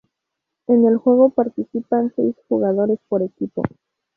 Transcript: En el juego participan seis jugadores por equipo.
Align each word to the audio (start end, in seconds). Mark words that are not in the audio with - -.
En 0.65 0.87
el 0.87 0.97
juego 0.97 1.29
participan 1.29 2.11
seis 2.15 2.35
jugadores 2.47 2.97
por 3.07 3.21
equipo. 3.21 3.61